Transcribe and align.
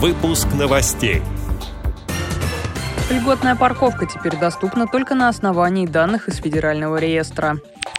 Выпуск 0.00 0.46
новостей. 0.56 1.22
Льготная 3.10 3.56
парковка 3.56 4.06
теперь 4.06 4.38
доступна 4.38 4.86
только 4.86 5.16
на 5.16 5.28
основании 5.28 5.88
данных 5.88 6.28
из 6.28 6.36
Федерального 6.36 6.98
реестра. 6.98 7.56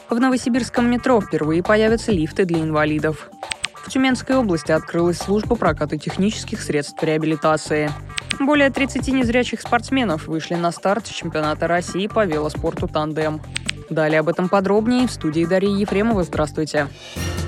В 0.09 0.17
Новосибирском 0.17 0.89
метро 0.89 1.19
впервые 1.19 1.61
появятся 1.61 2.13
лифты 2.13 2.45
для 2.45 2.61
инвалидов. 2.61 3.29
В 3.73 3.89
Тюменской 3.89 4.37
области 4.37 4.71
открылась 4.71 5.17
служба 5.17 5.57
проката 5.57 5.97
технических 5.97 6.61
средств 6.61 7.03
реабилитации. 7.03 7.91
Более 8.39 8.69
30 8.69 9.05
незрячих 9.09 9.59
спортсменов 9.59 10.27
вышли 10.27 10.55
на 10.55 10.71
старт 10.71 11.03
чемпионата 11.03 11.67
России 11.67 12.07
по 12.07 12.25
велоспорту 12.25 12.87
«Тандем». 12.87 13.41
Далее 13.89 14.21
об 14.21 14.29
этом 14.29 14.47
подробнее 14.47 15.05
в 15.05 15.11
студии 15.11 15.43
Дарьи 15.43 15.81
Ефремова. 15.81 16.23
Здравствуйте. 16.23 16.87
Здравствуйте. 16.87 17.38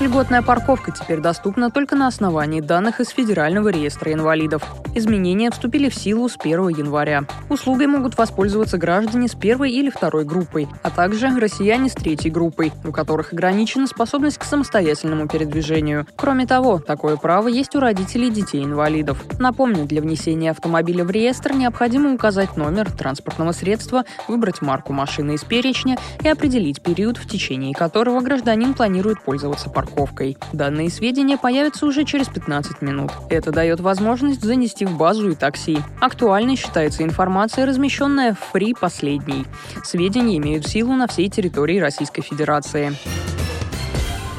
Льготная 0.00 0.42
парковка 0.42 0.90
теперь 0.90 1.20
доступна 1.20 1.70
только 1.70 1.94
на 1.94 2.08
основании 2.08 2.60
данных 2.60 3.00
из 3.00 3.10
Федерального 3.10 3.68
реестра 3.68 4.12
инвалидов. 4.12 4.62
Изменения 4.96 5.50
вступили 5.50 5.88
в 5.88 5.94
силу 5.94 6.28
с 6.28 6.36
1 6.36 6.68
января. 6.70 7.24
Услугой 7.48 7.86
могут 7.86 8.18
воспользоваться 8.18 8.78
граждане 8.78 9.28
с 9.28 9.34
первой 9.34 9.70
или 9.70 9.90
второй 9.90 10.24
группой, 10.24 10.66
а 10.82 10.90
также 10.90 11.28
россияне 11.38 11.88
с 11.88 11.92
третьей 11.92 12.30
группой, 12.30 12.72
у 12.84 12.90
которых 12.90 13.32
ограничена 13.32 13.86
способность 13.86 14.38
к 14.38 14.44
самостоятельному 14.44 15.28
передвижению. 15.28 16.06
Кроме 16.16 16.46
того, 16.46 16.78
такое 16.80 17.16
право 17.16 17.46
есть 17.46 17.76
у 17.76 17.80
родителей 17.80 18.30
детей-инвалидов. 18.30 19.22
Напомню, 19.38 19.84
для 19.84 20.02
внесения 20.02 20.50
автомобиля 20.50 21.04
в 21.04 21.10
реестр 21.10 21.52
необходимо 21.52 22.12
указать 22.12 22.56
номер 22.56 22.90
транспортного 22.90 23.52
средства, 23.52 24.04
выбрать 24.26 24.62
марку 24.62 24.92
машины 24.92 25.34
из 25.34 25.44
перечня 25.44 25.96
и 26.24 26.28
определить 26.28 26.82
период, 26.82 27.18
в 27.18 27.28
течение 27.28 27.72
которого 27.72 28.20
гражданин 28.20 28.74
планирует 28.74 29.22
пользоваться 29.22 29.70
парковкой 29.70 29.81
парковкой. 29.82 30.36
Данные 30.52 30.90
сведения 30.90 31.36
появятся 31.36 31.86
уже 31.86 32.04
через 32.04 32.28
15 32.28 32.82
минут. 32.82 33.10
Это 33.28 33.50
дает 33.50 33.80
возможность 33.80 34.42
занести 34.42 34.84
в 34.84 34.96
базу 34.96 35.30
и 35.30 35.34
такси. 35.34 35.78
Актуальной 36.00 36.56
считается 36.56 37.02
информация, 37.02 37.66
размещенная 37.66 38.34
в 38.34 38.54
Free 38.54 38.74
последней. 38.78 39.44
Сведения 39.84 40.38
имеют 40.38 40.66
силу 40.66 40.92
на 40.94 41.06
всей 41.06 41.28
территории 41.28 41.78
Российской 41.78 42.22
Федерации. 42.22 42.92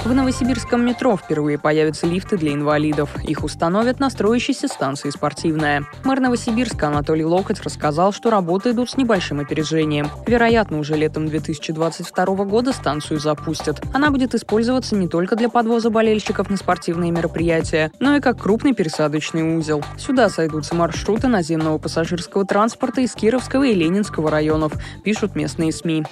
В 0.06 0.14
Новосибирском 0.14 0.86
метро 0.86 1.16
впервые 1.16 1.58
появятся 1.58 2.06
лифты 2.06 2.36
для 2.36 2.54
инвалидов. 2.54 3.10
Их 3.24 3.46
установят 3.46 4.02
на 4.02 4.10
строящейся 4.10 4.68
станции 4.68 5.10
«Спортивная». 5.10 5.86
Мэр 6.04 6.20
Новосибирска 6.20 6.88
Анатолий 6.88 7.24
Локоть 7.24 7.62
рассказал, 7.62 8.12
что 8.12 8.30
работы 8.30 8.72
идут 8.72 8.90
с 8.90 8.98
небольшим 8.98 9.40
опережением. 9.40 10.10
Вероятно, 10.28 10.80
уже 10.80 10.98
летом 10.98 11.30
2022 11.30 12.26
года 12.44 12.74
станцию 12.74 13.22
запустят. 13.22 13.82
Она 13.94 14.12
будет 14.12 14.36
использоваться 14.36 14.98
не 14.98 15.08
только 15.08 15.38
для 15.38 15.48
подвоза 15.48 15.90
болельщиков 15.90 16.50
на 16.50 16.58
спортивные 16.58 17.12
мероприятия, 17.12 17.90
но 18.00 18.18
и 18.18 18.20
как 18.20 18.42
крупный 18.42 18.74
пересадочный 18.74 19.58
узел. 19.58 19.82
Сюда 19.98 20.28
сойдутся 20.28 20.76
маршруты 20.76 21.30
наземного 21.30 21.78
пассажирского 21.78 22.46
транспорта 22.46 23.00
из 23.00 23.14
Кировского 23.14 23.64
и 23.64 23.74
Ленинского 23.74 24.30
районов, 24.30 24.74
пишут 25.06 25.38
местные 25.38 25.72
СМИ. 25.72 26.04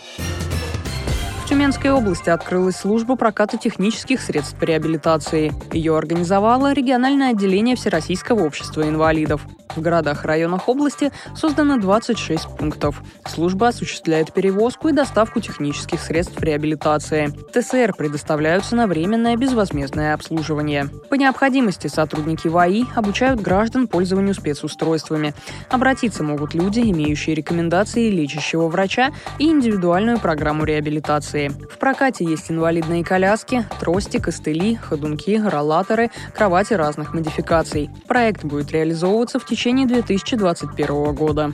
Тюменской 1.51 1.91
области 1.91 2.29
открылась 2.29 2.77
служба 2.77 3.17
проката 3.17 3.57
технических 3.57 4.21
средств 4.21 4.55
реабилитации. 4.63 5.51
Ее 5.73 5.97
организовало 5.97 6.71
региональное 6.71 7.31
отделение 7.31 7.75
Всероссийского 7.75 8.45
общества 8.45 8.87
инвалидов. 8.87 9.45
В 9.75 9.81
городах-районах 9.81 10.67
области 10.67 11.11
создано 11.35 11.77
26 11.77 12.57
пунктов. 12.57 13.01
Служба 13.25 13.69
осуществляет 13.69 14.33
перевозку 14.33 14.89
и 14.89 14.93
доставку 14.93 15.39
технических 15.39 16.01
средств 16.01 16.41
реабилитации. 16.41 17.33
ТСР 17.53 17.93
предоставляются 17.97 18.75
на 18.75 18.87
временное 18.87 19.37
безвозмездное 19.37 20.13
обслуживание. 20.13 20.89
По 21.09 21.15
необходимости 21.15 21.87
сотрудники 21.87 22.47
ВАИ 22.47 22.83
обучают 22.95 23.39
граждан 23.39 23.87
пользованию 23.87 24.33
спецустройствами. 24.33 25.33
Обратиться 25.69 26.23
могут 26.23 26.53
люди, 26.53 26.81
имеющие 26.81 27.35
рекомендации 27.35 28.09
лечащего 28.09 28.67
врача 28.67 29.11
и 29.39 29.45
индивидуальную 29.45 30.19
программу 30.19 30.65
реабилитации. 30.65 31.40
В 31.49 31.77
прокате 31.77 32.25
есть 32.25 32.51
инвалидные 32.51 33.03
коляски, 33.03 33.65
трости, 33.79 34.17
костыли, 34.17 34.75
ходунки, 34.75 35.41
роллаторы, 35.43 36.09
кровати 36.35 36.73
разных 36.73 37.13
модификаций. 37.13 37.89
Проект 38.07 38.43
будет 38.43 38.71
реализовываться 38.71 39.39
в 39.39 39.45
течение 39.45 39.87
2021 39.87 41.15
года. 41.15 41.53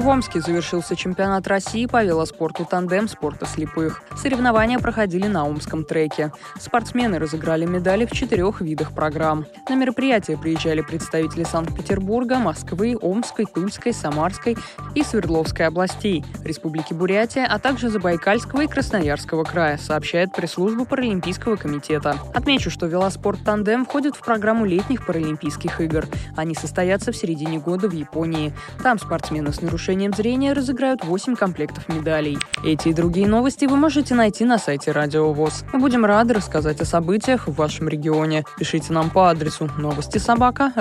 В 0.00 0.08
Омске 0.08 0.40
завершился 0.40 0.96
чемпионат 0.96 1.46
России 1.46 1.84
по 1.84 2.02
велоспорту 2.02 2.64
«Тандем» 2.64 3.06
спорта 3.06 3.44
слепых. 3.44 4.00
Соревнования 4.16 4.78
проходили 4.78 5.26
на 5.26 5.44
Омском 5.44 5.84
треке. 5.84 6.32
Спортсмены 6.58 7.18
разыграли 7.18 7.66
медали 7.66 8.06
в 8.06 8.12
четырех 8.12 8.62
видах 8.62 8.94
программ. 8.94 9.44
На 9.68 9.74
мероприятие 9.74 10.38
приезжали 10.38 10.80
представители 10.80 11.44
Санкт-Петербурга, 11.44 12.38
Москвы, 12.38 12.96
Омской, 12.98 13.44
Тульской, 13.44 13.92
Самарской 13.92 14.56
и 14.94 15.02
Свердловской 15.02 15.66
областей, 15.66 16.24
Республики 16.44 16.94
Бурятия, 16.94 17.46
а 17.46 17.58
также 17.58 17.90
Забайкальского 17.90 18.62
и 18.62 18.68
Красноярского 18.68 19.44
края, 19.44 19.76
сообщает 19.76 20.32
пресс-служба 20.32 20.86
Паралимпийского 20.86 21.56
комитета. 21.56 22.16
Отмечу, 22.32 22.70
что 22.70 22.86
велоспорт 22.86 23.44
«Тандем» 23.44 23.84
входит 23.84 24.16
в 24.16 24.24
программу 24.24 24.64
летних 24.64 25.04
Паралимпийских 25.04 25.78
игр. 25.82 26.06
Они 26.36 26.54
состоятся 26.54 27.12
в 27.12 27.16
середине 27.18 27.58
года 27.58 27.86
в 27.86 27.92
Японии. 27.92 28.54
Там 28.82 28.98
спортсмены 28.98 29.52
с 29.52 29.60
нарушением 29.60 29.89
нарушением 29.90 30.14
зрения 30.14 30.52
разыграют 30.52 31.04
8 31.04 31.34
комплектов 31.34 31.88
медалей. 31.88 32.38
Эти 32.64 32.88
и 32.88 32.92
другие 32.92 33.26
новости 33.26 33.64
вы 33.64 33.76
можете 33.76 34.14
найти 34.14 34.44
на 34.44 34.56
сайте 34.56 34.92
Радио 34.92 35.32
ВОЗ. 35.32 35.64
Мы 35.72 35.80
будем 35.80 36.04
рады 36.04 36.34
рассказать 36.34 36.80
о 36.80 36.84
событиях 36.84 37.48
в 37.48 37.54
вашем 37.54 37.88
регионе. 37.88 38.44
Пишите 38.56 38.92
нам 38.92 39.10
по 39.10 39.30
адресу 39.30 39.68
новости 39.78 40.18
собака 40.18 40.72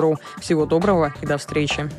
ру. 0.00 0.18
Всего 0.38 0.64
доброго 0.64 1.12
и 1.22 1.26
до 1.26 1.38
встречи. 1.38 1.90